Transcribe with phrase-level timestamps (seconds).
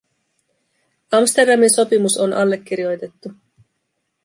[1.17, 3.35] Amsterdamin sopimus on allekirjoitettu.